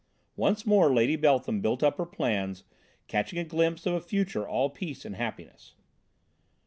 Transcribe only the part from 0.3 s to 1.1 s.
Once more